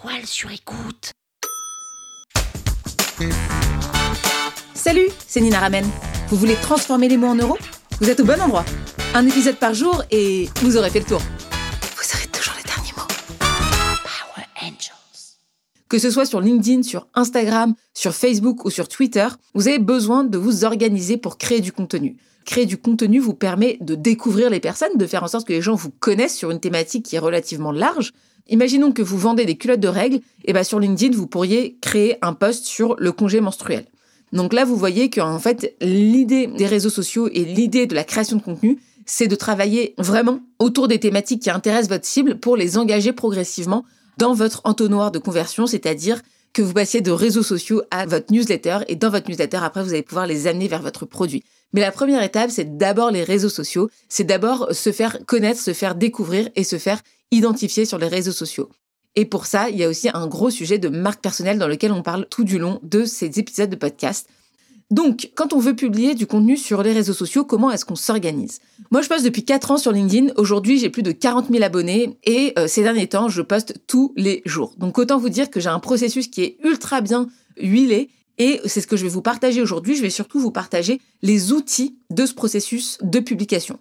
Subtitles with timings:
[0.00, 1.12] toile sur écoute.
[4.74, 5.84] Salut, c'est Nina Ramen.
[6.28, 7.58] Vous voulez transformer les mots en euros?
[8.00, 8.64] Vous êtes au bon endroit.
[9.14, 11.20] Un épisode par jour et vous aurez fait le tour.
[11.20, 13.08] Vous aurez toujours les derniers mots.
[13.38, 15.36] Power Angels.
[15.88, 20.22] Que ce soit sur LinkedIn, sur Instagram, sur Facebook ou sur Twitter, vous avez besoin
[20.22, 22.16] de vous organiser pour créer du contenu.
[22.44, 25.62] Créer du contenu vous permet de découvrir les personnes, de faire en sorte que les
[25.62, 28.12] gens vous connaissent sur une thématique qui est relativement large.
[28.48, 32.16] Imaginons que vous vendez des culottes de règles, et bien sur LinkedIn, vous pourriez créer
[32.22, 33.84] un post sur le congé menstruel.
[34.32, 38.36] Donc là, vous voyez qu'en fait, l'idée des réseaux sociaux et l'idée de la création
[38.36, 42.76] de contenu, c'est de travailler vraiment autour des thématiques qui intéressent votre cible pour les
[42.76, 43.84] engager progressivement
[44.18, 46.20] dans votre entonnoir de conversion, c'est-à-dire
[46.52, 49.90] que vous passiez de réseaux sociaux à votre newsletter et dans votre newsletter, après, vous
[49.90, 51.42] allez pouvoir les amener vers votre produit.
[51.72, 55.74] Mais la première étape, c'est d'abord les réseaux sociaux, c'est d'abord se faire connaître, se
[55.74, 58.68] faire découvrir et se faire identifier sur les réseaux sociaux.
[59.16, 61.92] Et pour ça, il y a aussi un gros sujet de marque personnelle dans lequel
[61.92, 64.28] on parle tout du long de ces épisodes de podcast.
[64.90, 68.60] Donc, quand on veut publier du contenu sur les réseaux sociaux, comment est-ce qu'on s'organise?
[68.90, 70.32] Moi, je poste depuis 4 ans sur LinkedIn.
[70.36, 74.14] Aujourd'hui, j'ai plus de 40 000 abonnés et euh, ces derniers temps, je poste tous
[74.16, 74.74] les jours.
[74.78, 78.80] Donc, autant vous dire que j'ai un processus qui est ultra bien huilé et c'est
[78.80, 79.94] ce que je vais vous partager aujourd'hui.
[79.96, 83.78] Je vais surtout vous partager les outils de ce processus de publication.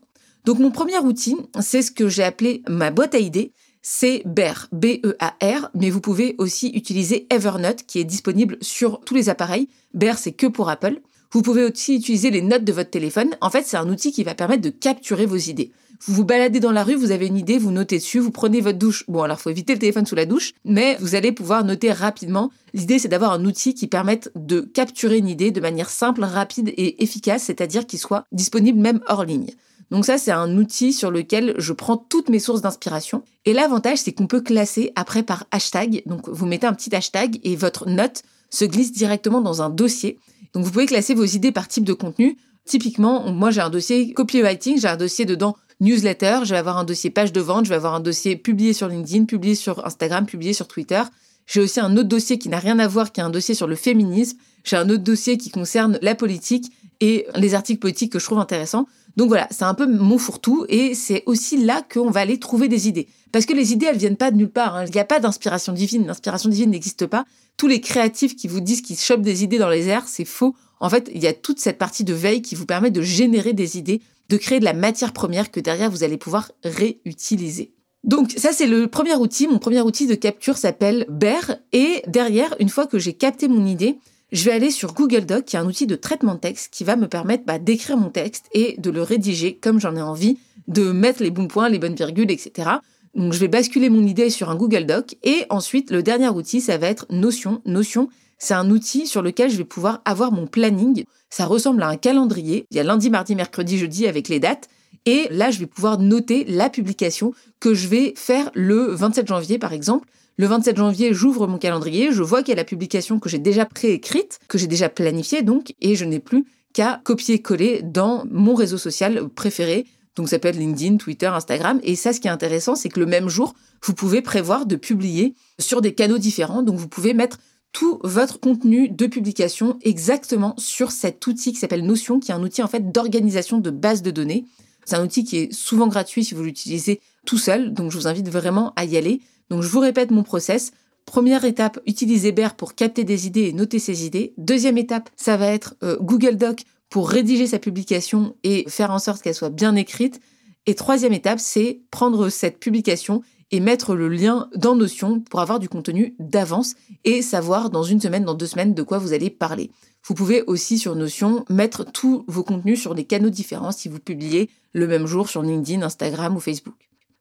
[0.47, 4.67] Donc, mon premier outil, c'est ce que j'ai appelé ma boîte à idées c'est BER,
[4.73, 9.69] B-E-A-R, mais vous pouvez aussi utiliser Evernote qui est disponible sur tous les appareils.
[9.93, 10.99] BER, c'est que pour Apple.
[11.31, 13.29] Vous pouvez aussi utiliser les notes de votre téléphone.
[13.39, 15.71] En fait, c'est un outil qui va permettre de capturer vos idées.
[16.05, 18.59] Vous vous baladez dans la rue, vous avez une idée, vous notez dessus, vous prenez
[18.59, 19.05] votre douche.
[19.07, 22.51] Bon, alors faut éviter le téléphone sous la douche, mais vous allez pouvoir noter rapidement.
[22.73, 26.73] L'idée, c'est d'avoir un outil qui permette de capturer une idée de manière simple, rapide
[26.75, 29.51] et efficace, c'est-à-dire qu'il soit disponible même hors ligne.
[29.91, 33.23] Donc ça, c'est un outil sur lequel je prends toutes mes sources d'inspiration.
[33.45, 36.03] Et l'avantage, c'est qu'on peut classer après par hashtag.
[36.05, 40.19] Donc vous mettez un petit hashtag et votre note se glisse directement dans un dossier.
[40.53, 42.37] Donc vous pouvez classer vos idées par type de contenu.
[42.65, 46.83] Typiquement, moi j'ai un dossier copywriting, j'ai un dossier dedans newsletter, je vais avoir un
[46.83, 50.25] dossier page de vente, je vais avoir un dossier publié sur LinkedIn, publié sur Instagram,
[50.25, 51.01] publié sur Twitter.
[51.45, 53.67] J'ai aussi un autre dossier qui n'a rien à voir, qui est un dossier sur
[53.67, 54.37] le féminisme.
[54.63, 56.71] J'ai un autre dossier qui concerne la politique
[57.01, 58.87] et les articles politiques que je trouve intéressants.
[59.15, 62.67] Donc voilà, c'est un peu mon fourre-tout et c'est aussi là qu'on va aller trouver
[62.67, 63.07] des idées.
[63.31, 64.75] Parce que les idées, elles viennent pas de nulle part.
[64.75, 64.85] Hein.
[64.85, 66.05] Il n'y a pas d'inspiration divine.
[66.05, 67.25] L'inspiration divine n'existe pas.
[67.57, 70.55] Tous les créatifs qui vous disent qu'ils chopent des idées dans les airs, c'est faux.
[70.79, 73.53] En fait, il y a toute cette partie de veille qui vous permet de générer
[73.53, 77.73] des idées, de créer de la matière première que derrière vous allez pouvoir réutiliser.
[78.03, 79.47] Donc ça c'est le premier outil.
[79.47, 83.65] Mon premier outil de capture s'appelle Bear et derrière, une fois que j'ai capté mon
[83.65, 83.97] idée,
[84.31, 86.83] je vais aller sur Google Doc, qui est un outil de traitement de texte qui
[86.83, 90.37] va me permettre bah, d'écrire mon texte et de le rédiger comme j'en ai envie,
[90.67, 92.69] de mettre les bons points, les bonnes virgules, etc.
[93.15, 96.61] Donc je vais basculer mon idée sur un Google Doc et ensuite le dernier outil,
[96.61, 97.61] ça va être Notion.
[97.65, 101.05] Notion, c'est un outil sur lequel je vais pouvoir avoir mon planning.
[101.29, 102.67] Ça ressemble à un calendrier.
[102.69, 104.67] Il y a lundi, mardi, mercredi, jeudi avec les dates.
[105.07, 109.57] Et là, je vais pouvoir noter la publication que je vais faire le 27 janvier,
[109.57, 110.09] par exemple.
[110.35, 113.39] Le 27 janvier, j'ouvre mon calendrier, je vois qu'il y a la publication que j'ai
[113.39, 118.53] déjà préécrite, que j'ai déjà planifiée donc, et je n'ai plus qu'à copier-coller dans mon
[118.53, 119.85] réseau social préféré.
[120.17, 121.79] Donc ça peut être LinkedIn, Twitter, Instagram.
[121.83, 124.75] Et ça, ce qui est intéressant, c'est que le même jour, vous pouvez prévoir de
[124.75, 126.63] publier sur des canaux différents.
[126.63, 127.39] Donc vous pouvez mettre
[127.71, 132.43] tout votre contenu de publication exactement sur cet outil qui s'appelle Notion, qui est un
[132.43, 134.45] outil en fait d'organisation de base de données.
[134.87, 138.07] C'est un outil qui est souvent gratuit si vous l'utilisez tout seul, donc je vous
[138.07, 139.19] invite vraiment à y aller.
[139.49, 140.71] Donc je vous répète mon process.
[141.05, 144.33] Première étape, utiliser BER pour capter des idées et noter ses idées.
[144.37, 148.99] Deuxième étape, ça va être euh, Google Doc pour rédiger sa publication et faire en
[148.99, 150.21] sorte qu'elle soit bien écrite.
[150.67, 155.59] Et troisième étape, c'est prendre cette publication et mettre le lien dans Notion pour avoir
[155.59, 159.29] du contenu d'avance et savoir dans une semaine, dans deux semaines de quoi vous allez
[159.29, 159.71] parler.
[160.05, 163.99] Vous pouvez aussi sur Notion mettre tous vos contenus sur des canaux différents si vous
[163.99, 166.75] publiez le même jour sur LinkedIn, Instagram ou Facebook.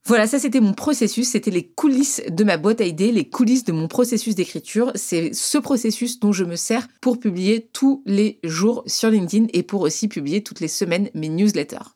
[0.05, 3.65] Voilà, ça c'était mon processus, c'était les coulisses de ma boîte à idées, les coulisses
[3.65, 4.93] de mon processus d'écriture.
[4.95, 9.65] C'est ce processus dont je me sers pour publier tous les jours sur LinkedIn et
[9.65, 11.96] pour aussi publier toutes les semaines mes newsletters.